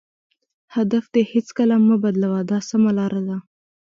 هدف 0.75 1.05
دې 1.13 1.21
هېڅکله 1.33 1.75
مه 1.87 1.95
بدلوه 2.03 2.39
دا 2.51 2.59
سمه 2.69 2.91
لار 2.97 3.13
ده. 3.27 3.37